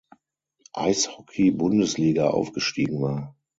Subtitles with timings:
[0.73, 3.35] Eishockey-Bundesliga aufgestiegen war.